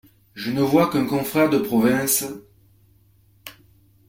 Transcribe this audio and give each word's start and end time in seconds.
Je 0.33 0.49
ne 0.49 0.63
vois 0.63 0.89
qu’un 0.89 1.05
confrère 1.05 1.47
de 1.51 1.59
province… 1.59 2.25